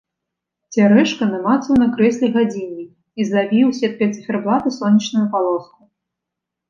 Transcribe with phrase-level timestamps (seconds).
[0.75, 2.89] Цярэшка намацаў на крэсле гадзіннік
[3.21, 5.81] і злавіў сеткай цыферблата сонечную палоску.